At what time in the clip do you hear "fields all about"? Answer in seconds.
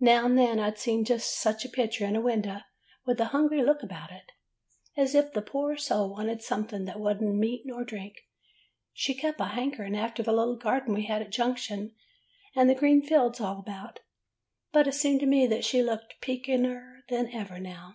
13.02-14.00